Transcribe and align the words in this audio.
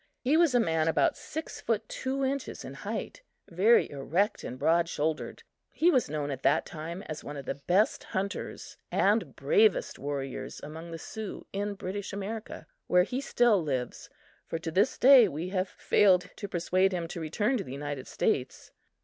He 0.23 0.35
was 0.35 0.55
a 0.55 0.59
man 0.59 0.87
about 0.87 1.15
six 1.15 1.61
feet 1.61 1.87
two 1.87 2.25
inches 2.25 2.65
in 2.65 2.73
height, 2.73 3.21
very 3.47 3.87
erect 3.91 4.43
and 4.43 4.57
broad 4.57 4.89
shouldered. 4.89 5.43
He 5.71 5.91
was 5.91 6.09
known 6.09 6.31
at 6.31 6.41
that 6.41 6.65
time 6.65 7.03
as 7.03 7.23
one 7.23 7.37
of 7.37 7.45
the 7.45 7.53
best 7.67 8.05
hunters 8.05 8.77
and 8.91 9.35
bravest 9.35 9.99
warriors 9.99 10.59
among 10.63 10.89
the 10.89 10.97
Sioux 10.97 11.45
in 11.53 11.75
British 11.75 12.13
America, 12.13 12.65
where 12.87 13.03
he 13.03 13.21
still 13.21 13.61
lives, 13.61 14.09
for 14.47 14.57
to 14.57 14.71
this 14.71 14.97
day 14.97 15.27
we 15.27 15.49
have 15.49 15.69
failed 15.69 16.31
to 16.35 16.47
persuade 16.47 16.93
him 16.93 17.07
to 17.07 17.21
return 17.21 17.55
to 17.57 17.63
the 17.63 17.71
United 17.73 18.07
States. 18.07 18.71